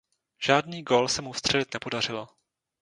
Žádný 0.43 0.81
gól 0.83 1.07
se 1.07 1.21
mu 1.21 1.31
vstřelit 1.31 1.73
nepodařilo. 1.73 2.29